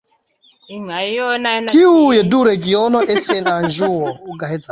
Tiuj 1.73 2.21
du 2.31 2.39
regionoj 2.49 3.05
estis 3.17 3.29
en 3.37 3.53
Anĵuo. 3.55 4.13